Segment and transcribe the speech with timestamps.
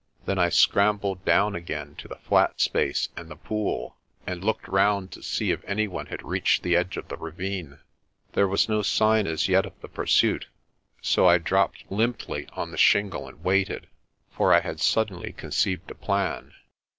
[0.25, 5.11] Then I scrambled down again to the flat space and the pool, and looked round
[5.11, 7.77] to see if any one had reached the edge of the ravine.
[8.33, 10.47] There was no sign as yet of the pursuit,
[11.03, 13.85] so I dropped limply on the shingle and waited.
[14.31, 16.55] For I had suddenly conceived a plan.